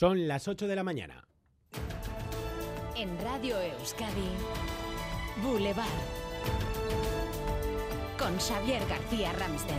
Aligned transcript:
Son 0.00 0.26
las 0.26 0.48
8 0.48 0.66
de 0.66 0.74
la 0.74 0.82
mañana. 0.82 1.28
En 2.96 3.22
Radio 3.22 3.60
Euskadi, 3.60 4.30
Boulevard. 5.42 5.86
Con 8.18 8.34
Xavier 8.38 8.80
García 8.88 9.30
Ramsten. 9.34 9.76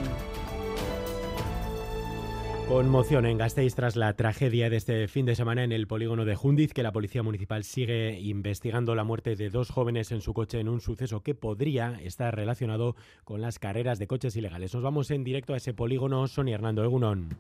Conmoción 2.68 3.26
en 3.26 3.40
Gasteiz 3.40 3.74
tras 3.74 3.96
la 3.96 4.14
tragedia 4.14 4.70
de 4.70 4.78
este 4.78 5.08
fin 5.08 5.26
de 5.26 5.34
semana 5.34 5.64
en 5.64 5.72
el 5.72 5.88
polígono 5.88 6.24
de 6.24 6.36
Jundiz, 6.36 6.72
que 6.72 6.84
la 6.84 6.92
Policía 6.92 7.24
Municipal 7.24 7.64
sigue 7.64 8.20
investigando 8.20 8.94
la 8.94 9.04
muerte 9.04 9.36
de 9.36 9.50
dos 9.50 9.72
jóvenes 9.72 10.12
en 10.12 10.22
su 10.22 10.36
coche 10.36 10.60
en 10.60 10.70
un 10.70 10.82
suceso 10.82 11.24
que 11.24 11.34
podría 11.34 12.00
estar 12.00 12.36
relacionado 12.36 12.96
con 13.24 13.42
las 13.42 13.58
carreras 13.58 13.98
de 13.98 14.06
coches 14.06 14.36
ilegales. 14.36 14.76
Nos 14.76 14.84
vamos 14.84 15.10
en 15.10 15.24
directo 15.24 15.56
a 15.56 15.58
ese 15.58 15.74
polígono. 15.74 16.28
Sonia 16.28 16.54
Hernando 16.54 16.84
Egunon. 16.84 17.40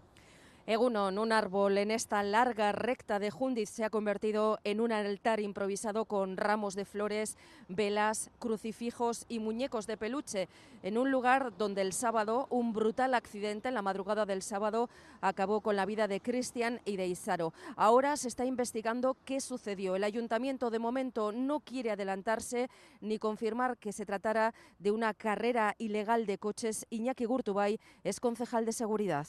Egunon, 0.67 1.17
un 1.17 1.31
árbol 1.31 1.79
en 1.79 1.89
esta 1.89 2.21
larga 2.21 2.71
recta 2.71 3.17
de 3.17 3.31
Jundiz 3.31 3.69
se 3.69 3.83
ha 3.83 3.89
convertido 3.89 4.59
en 4.63 4.79
un 4.79 4.91
altar 4.91 5.39
improvisado 5.39 6.05
con 6.05 6.37
ramos 6.37 6.75
de 6.75 6.85
flores, 6.85 7.35
velas, 7.67 8.29
crucifijos 8.37 9.25
y 9.27 9.39
muñecos 9.39 9.87
de 9.87 9.97
peluche, 9.97 10.47
en 10.83 10.99
un 10.99 11.09
lugar 11.09 11.57
donde 11.57 11.81
el 11.81 11.93
sábado 11.93 12.45
un 12.51 12.73
brutal 12.73 13.15
accidente 13.15 13.69
en 13.69 13.73
la 13.73 13.81
madrugada 13.81 14.27
del 14.27 14.43
sábado 14.43 14.87
acabó 15.19 15.61
con 15.61 15.75
la 15.75 15.87
vida 15.87 16.07
de 16.07 16.21
Cristian 16.21 16.79
y 16.85 16.95
de 16.95 17.07
Isaro. 17.07 17.53
Ahora 17.75 18.15
se 18.15 18.27
está 18.27 18.45
investigando 18.45 19.17
qué 19.25 19.41
sucedió. 19.41 19.95
El 19.95 20.03
ayuntamiento 20.03 20.69
de 20.69 20.77
momento 20.77 21.31
no 21.31 21.61
quiere 21.61 21.89
adelantarse 21.89 22.69
ni 23.01 23.17
confirmar 23.17 23.77
que 23.77 23.91
se 23.91 24.05
tratara 24.05 24.53
de 24.77 24.91
una 24.91 25.15
carrera 25.15 25.73
ilegal 25.79 26.27
de 26.27 26.37
coches. 26.37 26.85
Iñaki 26.91 27.25
Gurtubay 27.25 27.79
es 28.03 28.19
concejal 28.19 28.65
de 28.65 28.73
seguridad. 28.73 29.27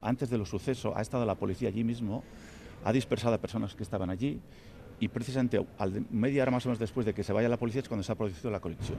Antes 0.00 0.30
de 0.30 0.38
los 0.38 0.48
sucesos 0.48 0.94
ha 0.96 1.02
estado 1.02 1.26
la 1.26 1.34
policía 1.34 1.68
allí 1.68 1.84
mismo, 1.84 2.24
ha 2.84 2.92
dispersado 2.92 3.34
a 3.34 3.38
personas 3.38 3.74
que 3.74 3.82
estaban 3.82 4.08
allí 4.08 4.40
y 4.98 5.08
precisamente 5.08 5.64
al 5.78 6.06
media 6.10 6.42
hora 6.42 6.52
más 6.52 6.64
o 6.64 6.68
menos 6.68 6.78
después 6.78 7.04
de 7.04 7.12
que 7.12 7.22
se 7.22 7.32
vaya 7.32 7.48
la 7.48 7.58
policía 7.58 7.82
es 7.82 7.88
cuando 7.88 8.02
se 8.02 8.12
ha 8.12 8.14
producido 8.14 8.50
la 8.50 8.60
colisión. 8.60 8.98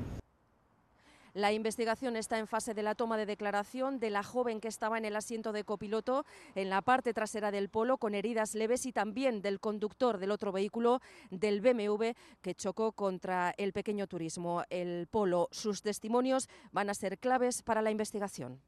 La 1.33 1.53
investigación 1.53 2.17
está 2.17 2.39
en 2.39 2.47
fase 2.47 2.73
de 2.73 2.83
la 2.83 2.93
toma 2.93 3.15
de 3.15 3.25
declaración 3.25 3.99
de 3.99 4.09
la 4.09 4.21
joven 4.21 4.59
que 4.59 4.67
estaba 4.67 4.97
en 4.97 5.05
el 5.05 5.15
asiento 5.15 5.53
de 5.53 5.63
copiloto 5.63 6.25
en 6.55 6.69
la 6.69 6.81
parte 6.81 7.13
trasera 7.13 7.51
del 7.51 7.69
polo 7.69 7.97
con 7.97 8.15
heridas 8.15 8.53
leves 8.53 8.85
y 8.85 8.91
también 8.91 9.41
del 9.41 9.61
conductor 9.61 10.17
del 10.17 10.31
otro 10.31 10.51
vehículo 10.51 10.99
del 11.29 11.61
BMW 11.61 12.11
que 12.41 12.53
chocó 12.53 12.91
contra 12.91 13.53
el 13.57 13.71
pequeño 13.71 14.07
turismo, 14.07 14.63
el 14.69 15.07
polo. 15.07 15.47
Sus 15.51 15.81
testimonios 15.81 16.49
van 16.73 16.89
a 16.89 16.93
ser 16.93 17.17
claves 17.17 17.63
para 17.63 17.81
la 17.81 17.91
investigación. 17.91 18.59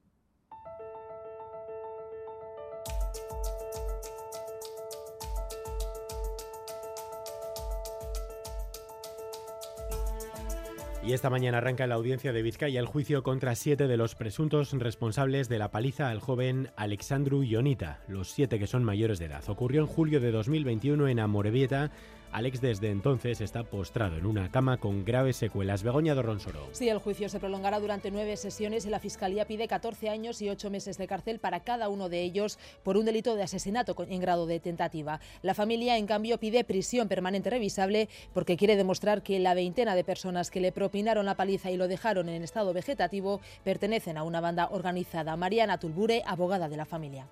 Y 11.05 11.11
esta 11.11 11.29
mañana 11.29 11.57
arranca 11.57 11.85
la 11.85 11.95
audiencia 11.95 12.31
de 12.31 12.41
Vizcaya 12.41 12.79
el 12.79 12.85
juicio 12.85 13.23
contra 13.23 13.55
siete 13.55 13.87
de 13.87 13.97
los 13.97 14.15
presuntos 14.15 14.71
responsables 14.71 15.49
de 15.49 15.59
la 15.59 15.69
paliza 15.69 16.09
al 16.09 16.21
joven 16.21 16.69
Alexandru 16.77 17.43
Ionita, 17.43 17.99
los 18.07 18.31
siete 18.31 18.57
que 18.57 18.67
son 18.67 18.85
mayores 18.85 19.19
de 19.19 19.25
edad. 19.25 19.43
Ocurrió 19.49 19.81
en 19.81 19.87
julio 19.87 20.21
de 20.21 20.31
2021 20.31 21.09
en 21.09 21.19
Amorebieta 21.19 21.91
Alex 22.33 22.61
desde 22.61 22.89
entonces 22.89 23.41
está 23.41 23.63
postrado 23.63 24.17
en 24.17 24.25
una 24.25 24.49
cama 24.49 24.77
con 24.77 25.05
graves 25.05 25.35
secuelas. 25.37 25.83
Begoña 25.83 26.15
Dorronsoro. 26.15 26.67
Sí, 26.71 26.89
el 26.89 26.97
juicio 26.97 27.29
se 27.29 27.39
prolongará 27.39 27.79
durante 27.79 28.09
nueve 28.09 28.35
sesiones 28.37 28.87
y 28.87 28.89
la 28.89 28.99
Fiscalía 28.99 29.45
pide 29.45 29.67
14 29.67 30.09
años 30.09 30.41
y 30.41 30.49
ocho 30.49 30.71
meses 30.71 30.97
de 30.97 31.05
cárcel 31.05 31.37
para 31.37 31.59
cada 31.59 31.89
uno 31.89 32.09
de 32.09 32.23
ellos 32.23 32.57
por 32.81 32.97
un 32.97 33.05
delito 33.05 33.35
de 33.35 33.43
asesinato 33.43 33.95
en 34.09 34.19
grado 34.19 34.47
de 34.47 34.59
tentativa. 34.59 35.19
La 35.43 35.53
familia, 35.53 35.97
en 35.97 36.07
cambio, 36.07 36.39
pide 36.39 36.63
prisión 36.63 37.07
permanente 37.07 37.51
revisable 37.51 38.09
porque 38.33 38.57
quiere 38.57 38.77
demostrar 38.77 39.21
que 39.21 39.37
la 39.37 39.53
veintena 39.53 39.93
de 39.93 40.03
personas 40.03 40.49
que 40.49 40.59
le 40.59 40.71
propinaron 40.71 41.27
la 41.27 41.35
paliza 41.35 41.69
y 41.69 41.77
lo 41.77 41.87
dejaron 41.87 42.29
en 42.29 42.41
estado 42.41 42.73
vegetativo 42.73 43.41
pertenecen 43.63 44.17
a 44.17 44.23
una 44.23 44.41
banda 44.41 44.69
organizada. 44.71 45.37
Mariana 45.37 45.77
Tulbure, 45.77 46.23
abogada 46.25 46.67
de 46.67 46.77
la 46.77 46.85
familia. 46.85 47.27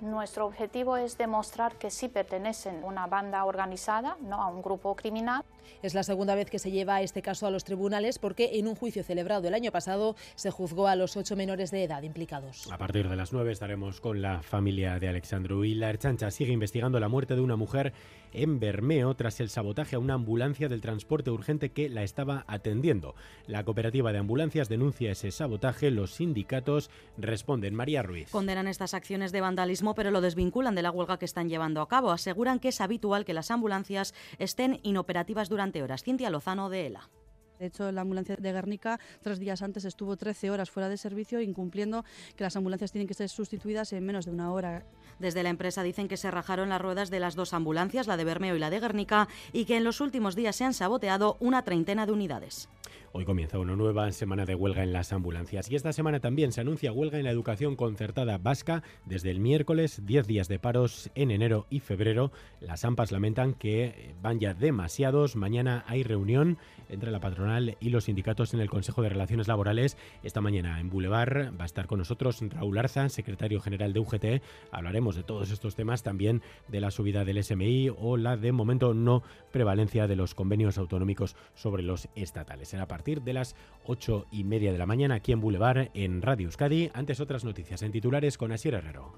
Nuestro 0.00 0.44
objetivo 0.44 0.98
es 0.98 1.16
demostrar 1.16 1.76
que 1.76 1.90
sí 1.90 2.08
pertenecen 2.08 2.82
a 2.82 2.86
una 2.86 3.06
banda 3.06 3.42
organizada, 3.44 4.18
no 4.20 4.42
a 4.42 4.48
un 4.48 4.60
grupo 4.60 4.94
criminal. 4.94 5.42
Es 5.82 5.94
la 5.94 6.02
segunda 6.02 6.34
vez 6.34 6.50
que 6.50 6.58
se 6.58 6.70
lleva 6.70 7.00
este 7.00 7.22
caso 7.22 7.46
a 7.46 7.50
los 7.50 7.64
tribunales 7.64 8.18
porque 8.18 8.58
en 8.58 8.68
un 8.68 8.76
juicio 8.76 9.02
celebrado 9.02 9.48
el 9.48 9.54
año 9.54 9.72
pasado 9.72 10.14
se 10.34 10.50
juzgó 10.50 10.86
a 10.86 10.96
los 10.96 11.16
ocho 11.16 11.34
menores 11.34 11.70
de 11.70 11.84
edad 11.84 12.02
implicados. 12.02 12.70
A 12.70 12.78
partir 12.78 13.08
de 13.08 13.16
las 13.16 13.32
nueve 13.32 13.52
estaremos 13.52 14.00
con 14.00 14.20
la 14.20 14.42
familia 14.42 14.98
de 14.98 15.08
Alexandru 15.08 15.64
y 15.64 15.74
la 15.74 15.88
Erchancha 15.88 16.30
sigue 16.30 16.52
investigando 16.52 17.00
la 17.00 17.08
muerte 17.08 17.34
de 17.34 17.40
una 17.40 17.56
mujer 17.56 17.92
en 18.32 18.60
Bermeo 18.60 19.14
tras 19.14 19.40
el 19.40 19.48
sabotaje 19.48 19.96
a 19.96 19.98
una 19.98 20.14
ambulancia 20.14 20.68
del 20.68 20.82
transporte 20.82 21.30
urgente 21.30 21.70
que 21.70 21.88
la 21.88 22.02
estaba 22.02 22.44
atendiendo. 22.46 23.14
La 23.46 23.64
cooperativa 23.64 24.12
de 24.12 24.18
ambulancias 24.18 24.68
denuncia 24.68 25.10
ese 25.10 25.30
sabotaje, 25.30 25.90
los 25.90 26.14
sindicatos 26.14 26.90
responden. 27.16 27.74
María 27.74 28.02
Ruiz. 28.02 28.30
Condenan 28.30 28.68
estas 28.68 28.94
acciones 28.94 29.32
de 29.32 29.40
vandalismo 29.40 29.85
pero 29.94 30.10
lo 30.10 30.20
desvinculan 30.20 30.74
de 30.74 30.82
la 30.82 30.90
huelga 30.90 31.18
que 31.18 31.24
están 31.24 31.48
llevando 31.48 31.80
a 31.80 31.88
cabo. 31.88 32.10
Aseguran 32.10 32.58
que 32.58 32.68
es 32.68 32.80
habitual 32.80 33.24
que 33.24 33.34
las 33.34 33.50
ambulancias 33.50 34.14
estén 34.38 34.80
inoperativas 34.82 35.48
durante 35.48 35.82
horas. 35.82 36.02
Cintia 36.02 36.30
Lozano 36.30 36.68
de 36.68 36.86
ELA. 36.86 37.10
De 37.58 37.66
hecho, 37.66 37.90
la 37.90 38.02
ambulancia 38.02 38.36
de 38.36 38.52
Guernica 38.52 39.00
tres 39.22 39.38
días 39.38 39.62
antes 39.62 39.84
estuvo 39.84 40.16
13 40.16 40.50
horas 40.50 40.70
fuera 40.70 40.88
de 40.88 40.96
servicio, 40.96 41.40
incumpliendo 41.40 42.04
que 42.36 42.44
las 42.44 42.56
ambulancias 42.56 42.92
tienen 42.92 43.08
que 43.08 43.14
ser 43.14 43.28
sustituidas 43.28 43.92
en 43.92 44.04
menos 44.04 44.26
de 44.26 44.32
una 44.32 44.52
hora. 44.52 44.84
Desde 45.18 45.42
la 45.42 45.48
empresa 45.48 45.82
dicen 45.82 46.08
que 46.08 46.16
se 46.16 46.30
rajaron 46.30 46.68
las 46.68 46.80
ruedas 46.80 47.10
de 47.10 47.20
las 47.20 47.34
dos 47.34 47.54
ambulancias, 47.54 48.06
la 48.06 48.16
de 48.16 48.24
Bermeo 48.24 48.56
y 48.56 48.58
la 48.58 48.70
de 48.70 48.80
Guernica, 48.80 49.28
y 49.52 49.64
que 49.64 49.76
en 49.76 49.84
los 49.84 50.00
últimos 50.00 50.36
días 50.36 50.56
se 50.56 50.64
han 50.64 50.74
saboteado 50.74 51.36
una 51.40 51.62
treintena 51.62 52.04
de 52.04 52.12
unidades. 52.12 52.68
Hoy 53.12 53.24
comienza 53.24 53.58
una 53.58 53.76
nueva 53.76 54.12
semana 54.12 54.44
de 54.44 54.54
huelga 54.54 54.82
en 54.82 54.92
las 54.92 55.12
ambulancias 55.12 55.70
y 55.70 55.76
esta 55.76 55.92
semana 55.92 56.20
también 56.20 56.52
se 56.52 56.60
anuncia 56.60 56.92
huelga 56.92 57.18
en 57.18 57.24
la 57.24 57.30
educación 57.30 57.76
concertada 57.76 58.38
vasca 58.38 58.82
desde 59.04 59.30
el 59.30 59.40
miércoles, 59.40 60.02
10 60.04 60.26
días 60.26 60.48
de 60.48 60.58
paros 60.58 61.10
en 61.14 61.30
enero 61.30 61.66
y 61.70 61.80
febrero. 61.80 62.32
Las 62.60 62.84
AMPAs 62.84 63.12
lamentan 63.12 63.54
que 63.54 64.14
van 64.22 64.38
ya 64.38 64.54
demasiados. 64.54 65.36
Mañana 65.36 65.84
hay 65.86 66.02
reunión 66.02 66.58
entre 66.88 67.10
la 67.10 67.20
patronal 67.20 67.76
y 67.80 67.90
los 67.90 68.04
sindicatos 68.04 68.54
en 68.54 68.60
el 68.60 68.70
Consejo 68.70 69.02
de 69.02 69.08
Relaciones 69.08 69.48
Laborales. 69.48 69.96
Esta 70.22 70.40
mañana 70.40 70.80
en 70.80 70.90
Boulevard 70.90 71.58
va 71.58 71.64
a 71.64 71.66
estar 71.66 71.86
con 71.86 71.98
nosotros 71.98 72.40
Raúl 72.40 72.78
Arza, 72.78 73.08
secretario 73.08 73.60
general 73.60 73.92
de 73.92 74.00
UGT. 74.00 74.42
Hablaremos 74.70 75.16
de 75.16 75.22
todos 75.22 75.50
estos 75.50 75.74
temas, 75.74 76.02
también 76.02 76.42
de 76.68 76.80
la 76.80 76.90
subida 76.90 77.24
del 77.24 77.42
SMI 77.42 77.90
o 77.96 78.16
la 78.16 78.36
de 78.36 78.52
momento 78.52 78.94
no 78.94 79.22
prevalencia 79.52 80.06
de 80.06 80.16
los 80.16 80.34
convenios 80.34 80.78
autonómicos 80.78 81.36
sobre 81.54 81.82
los 81.82 82.08
estatales. 82.14 82.74
Parte 82.86 83.16
de 83.16 83.32
las 83.32 83.54
ocho 83.84 84.26
y 84.30 84.44
media 84.44 84.72
de 84.72 84.78
la 84.78 84.86
mañana 84.86 85.16
aquí 85.16 85.32
en 85.32 85.40
Boulevard, 85.40 85.88
en 85.94 86.22
Radio 86.22 86.46
Euskadi. 86.46 86.90
Antes 86.94 87.20
otras 87.20 87.44
noticias 87.44 87.82
en 87.82 87.92
titulares 87.92 88.38
con 88.38 88.52
Asier 88.52 88.74
Herrero. 88.74 89.12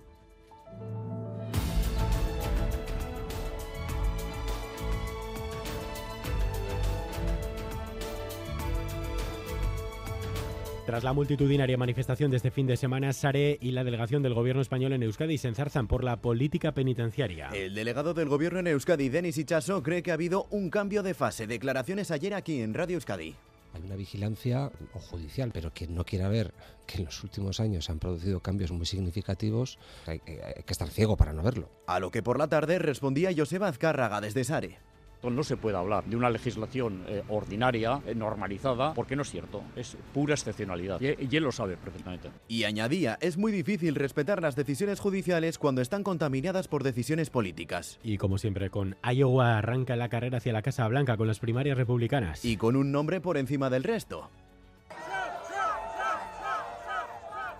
Tras 10.89 11.05
la 11.05 11.13
multitudinaria 11.13 11.77
manifestación 11.77 12.31
de 12.31 12.39
este 12.39 12.51
fin 12.51 12.67
de 12.67 12.79
semana, 12.79 13.13
Sare 13.13 13.59
y 13.61 13.73
la 13.73 13.85
delegación 13.85 14.23
del 14.23 14.33
gobierno 14.33 14.63
español 14.63 14.95
en 14.95 15.03
Euskadi 15.03 15.37
se 15.37 15.49
enzarzan 15.49 15.87
por 15.87 16.03
la 16.03 16.17
política 16.17 16.73
penitenciaria. 16.73 17.51
El 17.53 17.75
delegado 17.75 18.15
del 18.15 18.31
gobierno 18.31 18.61
en 18.61 18.69
Euskadi, 18.69 19.11
Denis 19.11 19.37
Ichaso, 19.37 19.83
cree 19.83 20.03
que 20.03 20.13
ha 20.13 20.15
habido 20.15 20.47
un 20.49 20.71
cambio 20.71 21.03
de 21.03 21.13
fase. 21.13 21.47
Declaraciones 21.47 22.11
ayer 22.11 22.33
aquí 22.33 22.63
en 22.63 22.73
Radio 22.73 22.95
Euskadi 22.95 23.35
hay 23.79 23.85
una 23.85 23.97
vigilancia 23.97 24.71
o 24.95 24.99
judicial, 24.99 25.51
pero 25.53 25.73
quien 25.73 25.95
no 25.95 26.05
quiera 26.05 26.29
ver 26.29 26.53
que 26.87 26.99
en 26.99 27.05
los 27.05 27.23
últimos 27.23 27.61
años 27.61 27.85
se 27.85 27.93
han 27.93 27.99
producido 27.99 28.41
cambios 28.41 28.73
muy 28.73 28.87
significativos, 28.87 29.79
hay, 30.07 30.21
que 30.21 30.65
estar 30.73 30.89
ciego 30.89 31.17
para 31.17 31.33
no 31.33 31.43
verlo. 31.43 31.71
A 31.87 32.01
lo 32.01 32.11
que 32.11 32.23
por 32.23 32.39
la 32.39 32.49
tarde 32.49 32.79
respondía 32.79 33.31
Joseba 33.37 33.69
Azcárraga 33.69 34.21
desde 34.21 34.45
Sare. 34.45 34.79
No 35.23 35.43
se 35.43 35.57
puede 35.57 35.77
hablar 35.77 36.05
de 36.05 36.17
una 36.17 36.31
legislación 36.31 37.05
eh, 37.09 37.23
ordinaria, 37.29 38.01
eh, 38.07 38.15
normalizada, 38.15 38.95
porque 38.95 39.17
no 39.17 39.23
es 39.23 39.31
cierto, 39.31 39.63
es 39.77 39.97
pura 40.15 40.35
excepcionalidad. 40.35 41.01
Y, 41.01 41.07
y, 41.07 41.37
él 41.37 41.45
lo 41.45 41.53
sabe 41.53 41.77
perfectamente. 41.77 42.31
Y 42.49 42.65
añadía, 42.65 43.19
es 43.21 43.37
muy 43.37 43.53
difícil 43.53 43.95
respetar 43.95 44.41
las 44.41 44.57
decisiones 44.57 45.01
judiciales 45.01 45.59
cuando 45.59 45.81
están 45.81 46.03
contaminadas 46.03 46.69
por 46.69 46.83
decisiones 46.83 47.31
políticas. 47.31 47.99
Y 48.03 48.17
como 48.19 48.39
siempre, 48.39 48.71
con 48.71 48.97
Iowa 49.03 49.59
arranca 49.59 49.97
la 49.97 50.09
carrera 50.09 50.39
hacia 50.39 50.53
la 50.53 50.63
Casa 50.63 50.87
Blanca 50.89 51.17
con 51.17 51.27
las 51.27 51.41
primarias 51.41 51.77
republicanas. 51.77 52.45
Y 52.45 52.57
con 52.57 52.77
un 52.77 52.93
nombre 52.93 53.21
por 53.21 53.37
encima 53.37 53.71
del 53.71 53.85
resto. 53.85 54.31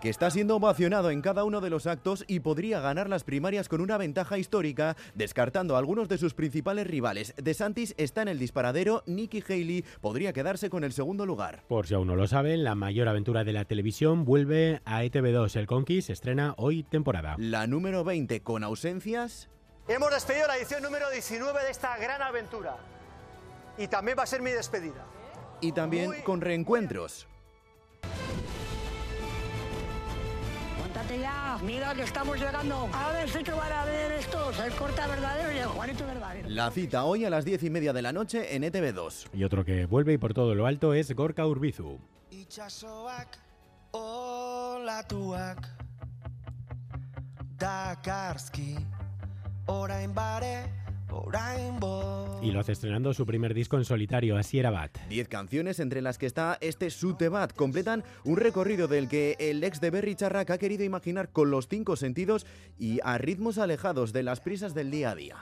Que 0.01 0.09
está 0.09 0.31
siendo 0.31 0.57
ovacionado 0.57 1.11
en 1.11 1.23
cada 1.23 1.45
uno 1.45 1.61
de 1.61 1.71
los 1.71 1.87
actos 1.87 2.25
y 2.29 2.41
podría 2.41 2.81
ganar 2.81 3.09
las 3.09 3.25
primarias 3.25 3.69
con 3.69 3.81
una 3.81 3.99
ventaja 3.99 4.39
histórica, 4.39 4.97
descartando 5.15 5.77
a 5.77 5.79
algunos 5.79 6.09
de 6.09 6.19
sus 6.19 6.35
principales 6.35 6.87
rivales. 6.87 7.35
De 7.37 7.55
Santis 7.55 7.95
está 7.97 8.23
en 8.23 8.29
el 8.29 8.39
disparadero, 8.39 9.03
Nikki 9.07 9.43
Haley 9.47 9.85
podría 10.01 10.33
quedarse 10.33 10.71
con 10.71 10.85
el 10.85 10.93
segundo 10.93 11.27
lugar. 11.27 11.65
Por 11.69 11.87
si 11.87 11.95
aún 11.95 12.07
no 12.07 12.17
lo 12.17 12.27
saben, 12.27 12.65
la 12.65 12.75
mayor 12.75 13.09
aventura 13.09 13.45
de 13.45 13.53
la 13.53 13.65
televisión 13.65 14.25
vuelve 14.25 14.81
a 14.85 15.05
ETV2. 15.05 15.57
El 15.57 15.67
Conquist 15.67 16.11
estrena 16.11 16.55
hoy 16.57 16.83
temporada. 16.83 17.37
La 17.39 17.67
número 17.67 18.05
20 18.05 18.43
con 18.43 18.65
ausencias 18.65 19.49
Hemos 19.89 20.11
despedido 20.11 20.47
la 20.47 20.59
edición 20.59 20.83
número 20.83 21.09
19 21.09 21.65
de 21.65 21.71
esta 21.71 21.97
gran 21.97 22.21
aventura. 22.21 22.77
Y 23.79 23.89
también 23.89 24.19
va 24.19 24.25
a 24.25 24.27
ser 24.27 24.43
mi 24.43 24.51
despedida. 24.51 25.07
Y 25.63 25.73
también 25.73 26.13
con 26.25 26.43
reencuentros. 26.43 27.27
Montate 31.09 31.21
ya, 31.23 31.59
mira 31.63 31.95
que 31.95 32.03
estamos 32.03 32.39
llegando. 32.39 32.89
A 32.93 33.13
ver 33.13 33.29
si 33.31 33.43
te 33.43 33.51
van 33.51 33.73
a 33.73 33.85
ver 33.87 34.13
estos, 34.13 34.59
el 34.59 34.73
corta 34.73 35.07
verdadero 35.07 35.53
y 35.53 35.57
el 35.57 35.67
Juanito 35.67 36.07
verdadero. 36.07 36.49
La 36.51 36.71
cita 36.71 37.05
hoy 37.05 37.25
a 37.25 37.31
las 37.31 37.47
10 37.47 37.63
y 37.63 37.71
media 37.71 37.95
de 37.95 38.03
la 38.03 38.13
noche 38.13 38.55
en 38.55 38.65
E 38.65 38.71
ETV2. 38.71 39.29
Y 39.33 39.45
otro 39.45 39.65
que 39.65 39.87
vuelve 39.87 40.13
y 40.13 40.19
por 40.19 40.35
todo 40.35 40.55
lo 40.55 40.67
alto 40.67 40.93
es 40.93 41.11
Gorka 41.15 41.47
Urbizu. 41.47 41.99
Itxasoak 42.31 43.39
olatuak 43.93 45.67
Dakarski 47.57 48.77
orain 49.67 50.15
bare 50.15 50.78
Y 52.43 52.51
lo 52.53 52.61
hace 52.61 52.73
estrenando 52.73 53.13
su 53.15 53.27
primer 53.27 53.55
disco 53.55 53.77
en 53.77 53.85
solitario, 53.85 54.37
Asiera 54.37 54.71
Bat. 54.71 54.99
10 55.09 55.29
canciones 55.29 55.81
entre 55.81 56.03
las 56.03 56.19
que 56.19 56.27
está 56.27 56.59
este 56.61 56.91
Sutebat 56.91 57.53
completan 57.53 58.05
un 58.25 58.37
recorrido 58.37 58.87
del 58.87 59.09
que 59.09 59.37
el 59.39 59.65
ex 59.65 59.81
de 59.81 59.91
Berry 59.91 60.15
Charrac 60.15 60.51
ha 60.51 60.59
querido 60.59 60.85
imaginar 60.85 61.31
con 61.31 61.51
los 61.51 61.69
cinco 61.69 61.97
sentidos 61.97 62.47
y 62.79 63.01
a 63.03 63.19
ritmos 63.19 63.59
alejados 63.59 64.13
de 64.13 64.23
las 64.23 64.41
prisas 64.41 64.75
del 64.75 64.91
día 64.91 65.11
a 65.11 65.15
día. 65.15 65.37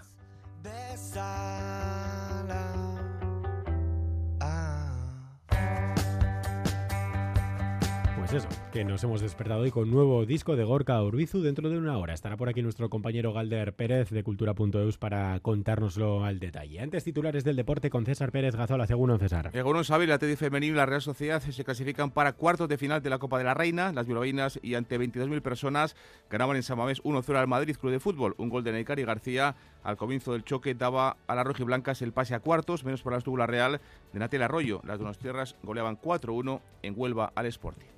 Pues 8.29 8.45
eso, 8.45 8.49
que 8.73 8.85
nos 8.85 9.05
hemos 9.05 9.21
despertado 9.21 9.61
hoy 9.61 9.71
con 9.71 9.89
nuevo 9.89 10.27
disco 10.27 10.57
de 10.57 10.65
Gorka 10.65 11.01
Urbizu 11.01 11.43
dentro 11.43 11.71
de 11.71 11.79
una 11.79 11.97
hora. 11.97 12.13
Estará 12.13 12.37
por 12.37 12.49
aquí 12.49 12.61
nuestro 12.61 12.91
compañero 12.91 13.33
Galder 13.33 13.73
Pérez 13.73 14.11
de 14.11 14.25
Cultura.eus 14.25 14.99
para 14.99 15.39
contárnoslo 15.39 16.25
al 16.25 16.41
detalle. 16.41 16.81
Antes 16.81 17.05
titulares 17.05 17.45
del 17.45 17.55
deporte 17.55 17.89
con 17.89 18.05
César 18.05 18.33
Pérez 18.33 18.57
Gazola, 18.57 18.89
segundo 18.89 19.17
César. 19.17 19.51
Según 19.53 19.85
sabe, 19.85 20.09
la 20.09 20.19
TD 20.19 20.35
femenino 20.37 20.75
y 20.75 20.77
la 20.77 20.87
Real 20.87 21.03
Sociedad 21.03 21.41
se 21.41 21.63
clasifican 21.63 22.11
para 22.11 22.33
cuartos 22.33 22.69
de 22.69 22.77
final 22.77 23.01
de 23.01 23.11
la 23.11 23.19
Copa 23.19 23.39
de 23.39 23.45
la 23.45 23.55
Reina. 23.55 23.93
Las 23.93 24.09
bilbaínas 24.09 24.59
y 24.61 24.75
ante 24.75 24.99
22.000 24.99 25.41
personas 25.41 25.95
ganaban 26.29 26.57
en 26.57 26.65
San 26.65 26.79
Mamés 26.79 27.05
1-0 27.05 27.37
al 27.37 27.47
Madrid 27.47 27.77
Club 27.77 27.93
de 27.93 28.01
Fútbol. 28.01 28.35
Un 28.39 28.49
gol 28.49 28.65
de 28.65 28.73
Neicari 28.73 29.05
García 29.05 29.55
al 29.85 29.97
comienzo 29.97 30.33
del 30.33 30.43
choque 30.43 30.75
daba 30.75 31.17
a 31.29 31.37
las 31.37 31.47
rojiblancas 31.47 32.03
el 32.03 32.11
pase 32.11 32.35
a 32.35 32.41
cuartos, 32.41 32.83
menos 32.83 33.03
para 33.03 33.15
la 33.15 33.19
estuvo 33.19 33.37
Real 33.47 33.81
de 34.13 34.19
Natel 34.19 34.43
Arroyo. 34.43 34.81
Las 34.83 34.99
Donostiarras 34.99 35.55
goleaban 35.63 35.97
4-1 35.97 36.61
en 36.83 36.95
Huelva 36.97 37.31
al 37.37 37.47
Sporting. 37.47 37.96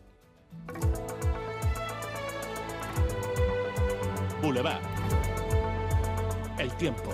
Boulevard. 4.42 4.82
El 6.58 6.72
tiempo. 6.76 7.10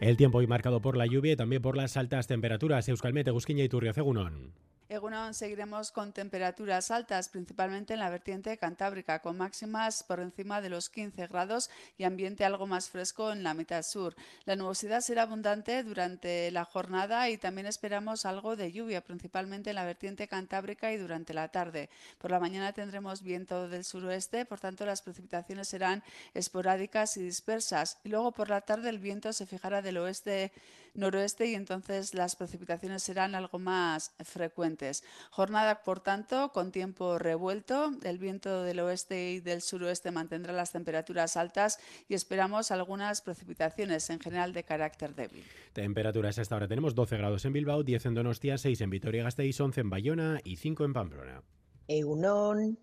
El 0.00 0.16
tiempo 0.16 0.38
hoy 0.38 0.46
marcado 0.46 0.80
por 0.80 0.96
la 0.96 1.06
lluvia 1.06 1.32
y 1.32 1.36
también 1.36 1.62
por 1.62 1.76
las 1.76 1.96
altas 1.96 2.26
temperaturas. 2.26 2.88
Euskalmete, 2.88 3.30
Gusquiña 3.30 3.64
y 3.64 3.68
Turriocegunón. 3.68 4.52
Egunon 4.94 5.34
seguiremos 5.34 5.90
con 5.90 6.12
temperaturas 6.12 6.90
altas, 6.90 7.28
principalmente 7.28 7.94
en 7.94 7.98
la 7.98 8.10
vertiente 8.10 8.56
cantábrica, 8.56 9.20
con 9.20 9.36
máximas 9.36 10.04
por 10.04 10.20
encima 10.20 10.60
de 10.60 10.68
los 10.68 10.88
15 10.88 11.26
grados 11.26 11.68
y 11.98 12.04
ambiente 12.04 12.44
algo 12.44 12.66
más 12.66 12.88
fresco 12.88 13.32
en 13.32 13.42
la 13.42 13.54
mitad 13.54 13.82
sur. 13.82 14.14
La 14.44 14.54
nubosidad 14.54 15.00
será 15.00 15.22
abundante 15.22 15.82
durante 15.82 16.50
la 16.52 16.64
jornada 16.64 17.28
y 17.28 17.38
también 17.38 17.66
esperamos 17.66 18.24
algo 18.24 18.54
de 18.54 18.70
lluvia, 18.70 19.00
principalmente 19.02 19.70
en 19.70 19.76
la 19.76 19.84
vertiente 19.84 20.28
cantábrica 20.28 20.92
y 20.92 20.96
durante 20.96 21.34
la 21.34 21.48
tarde. 21.48 21.90
Por 22.18 22.30
la 22.30 22.38
mañana 22.38 22.72
tendremos 22.72 23.22
viento 23.22 23.68
del 23.68 23.84
suroeste, 23.84 24.44
por 24.44 24.60
tanto 24.60 24.86
las 24.86 25.02
precipitaciones 25.02 25.68
serán 25.68 26.04
esporádicas 26.34 27.16
y 27.16 27.22
dispersas. 27.22 27.98
Y 28.04 28.10
luego 28.10 28.30
por 28.30 28.48
la 28.48 28.60
tarde 28.60 28.90
el 28.90 29.00
viento 29.00 29.32
se 29.32 29.46
fijará 29.46 29.82
del 29.82 29.96
oeste 29.98 30.52
noroeste 30.94 31.46
y 31.46 31.54
entonces 31.54 32.14
las 32.14 32.36
precipitaciones 32.36 33.02
serán 33.02 33.34
algo 33.34 33.58
más 33.58 34.12
frecuentes. 34.24 35.04
Jornada, 35.30 35.82
por 35.82 36.00
tanto, 36.00 36.50
con 36.52 36.72
tiempo 36.72 37.18
revuelto. 37.18 37.92
El 38.02 38.18
viento 38.18 38.62
del 38.62 38.80
oeste 38.80 39.32
y 39.32 39.40
del 39.40 39.62
suroeste 39.62 40.10
mantendrá 40.10 40.52
las 40.52 40.72
temperaturas 40.72 41.36
altas 41.36 41.78
y 42.08 42.14
esperamos 42.14 42.70
algunas 42.70 43.20
precipitaciones 43.20 44.08
en 44.10 44.20
general 44.20 44.52
de 44.52 44.64
carácter 44.64 45.14
débil. 45.14 45.44
Temperaturas 45.72 46.38
hasta 46.38 46.54
ahora 46.54 46.68
tenemos 46.68 46.94
12 46.94 47.16
grados 47.16 47.44
en 47.44 47.52
Bilbao, 47.52 47.82
10 47.82 48.06
en 48.06 48.14
Donostia, 48.14 48.58
6 48.58 48.80
en 48.80 48.90
Vitoria-Gasteiz, 48.90 49.60
11 49.60 49.80
en 49.80 49.90
Bayona 49.90 50.40
y 50.44 50.56
5 50.56 50.84
en 50.84 50.92
Pamplona. 50.92 51.42
Egunon, 51.88 52.78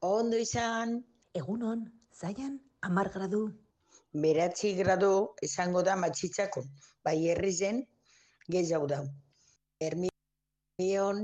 ondo 0.00 0.36
Egunon, 1.34 1.92
Amar 2.80 3.10
gradu. 3.10 3.65
beratzi 4.22 4.72
grado 4.74 5.36
izango 5.42 5.82
da 5.82 5.96
matxitzako, 5.96 6.62
bai 7.04 7.16
herri 7.28 7.52
zen, 7.52 7.82
gehiago 8.48 8.86
da. 8.86 9.00
Hermion, 9.80 11.20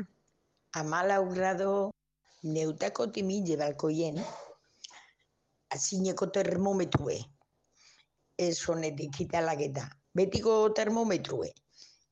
amalau 0.81 1.25
grado, 1.33 1.91
neutako 2.43 3.07
timile 3.15 3.57
balkoien, 3.57 4.21
azineko 5.73 6.29
termometue, 6.37 7.19
ez 8.37 8.59
honetik 8.69 9.21
italaketa, 9.25 9.89
betiko 10.15 10.69
termometue, 10.77 11.53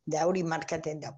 da 0.07 0.27
hori 0.27 0.43
markaten 0.43 1.01
da. 1.01 1.15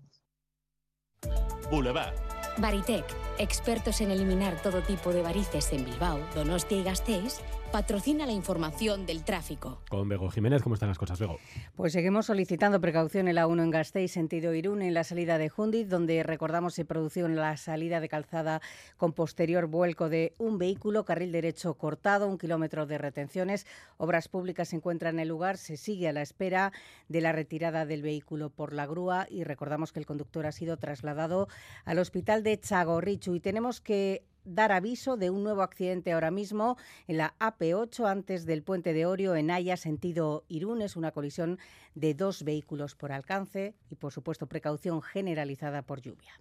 Boulevard. 1.70 2.31
Baritec, 2.58 3.04
expertos 3.38 4.00
en 4.02 4.10
eliminar 4.10 4.60
todo 4.60 4.82
tipo 4.82 5.12
de 5.12 5.22
varices 5.22 5.72
en 5.72 5.86
Bilbao, 5.86 6.20
Donostia 6.34 6.78
y 6.78 6.82
Gasteiz, 6.82 7.40
patrocina 7.72 8.26
la 8.26 8.32
información 8.32 9.06
del 9.06 9.24
tráfico. 9.24 9.80
Con 9.88 10.06
Bego 10.06 10.30
Jiménez, 10.30 10.62
¿cómo 10.62 10.74
están 10.74 10.90
las 10.90 10.98
cosas, 10.98 11.18
Bego? 11.18 11.38
Pues 11.74 11.94
seguimos 11.94 12.26
solicitando 12.26 12.82
precaución 12.82 13.28
en 13.28 13.36
la 13.36 13.46
1 13.46 13.62
en 13.62 13.70
Gasteiz, 13.70 14.12
sentido 14.12 14.52
Irún, 14.52 14.82
en 14.82 14.92
la 14.92 15.04
salida 15.04 15.38
de 15.38 15.48
Jundiz, 15.48 15.88
donde 15.88 16.22
recordamos 16.22 16.74
se 16.74 16.84
produjo 16.84 17.26
la 17.28 17.56
salida 17.56 18.00
de 18.00 18.10
calzada 18.10 18.60
con 18.98 19.14
posterior 19.14 19.68
vuelco 19.68 20.10
de 20.10 20.34
un 20.36 20.58
vehículo, 20.58 21.06
carril 21.06 21.32
derecho 21.32 21.72
cortado, 21.74 22.28
un 22.28 22.36
kilómetro 22.36 22.84
de 22.84 22.98
retenciones. 22.98 23.66
Obras 23.96 24.28
Públicas 24.28 24.68
se 24.68 24.76
encuentran 24.76 25.14
en 25.14 25.20
el 25.20 25.28
lugar, 25.28 25.56
se 25.56 25.78
sigue 25.78 26.08
a 26.08 26.12
la 26.12 26.20
espera 26.20 26.72
de 27.08 27.22
la 27.22 27.32
retirada 27.32 27.86
del 27.86 28.02
vehículo 28.02 28.50
por 28.50 28.74
la 28.74 28.86
grúa 28.86 29.26
y 29.30 29.44
recordamos 29.44 29.92
que 29.92 30.00
el 30.00 30.06
conductor 30.06 30.44
ha 30.44 30.52
sido 30.52 30.76
trasladado 30.76 31.48
al 31.86 31.98
hospital 31.98 32.41
de 32.42 32.58
Chagorrichu 32.58 33.34
y 33.34 33.40
tenemos 33.40 33.80
que 33.80 34.24
dar 34.44 34.72
aviso 34.72 35.16
de 35.16 35.30
un 35.30 35.44
nuevo 35.44 35.62
accidente 35.62 36.12
ahora 36.12 36.30
mismo 36.30 36.76
en 37.06 37.18
la 37.18 37.34
AP8 37.38 38.08
antes 38.08 38.44
del 38.44 38.62
puente 38.62 38.92
de 38.92 39.06
Orio 39.06 39.36
en 39.36 39.50
Haya, 39.50 39.76
sentido 39.76 40.44
Irún. 40.48 40.82
Es 40.82 40.96
una 40.96 41.12
colisión 41.12 41.58
de 41.94 42.14
dos 42.14 42.42
vehículos 42.42 42.94
por 42.94 43.12
alcance 43.12 43.74
y, 43.90 43.96
por 43.96 44.12
supuesto, 44.12 44.46
precaución 44.46 45.02
generalizada 45.02 45.82
por 45.82 46.00
lluvia. 46.00 46.40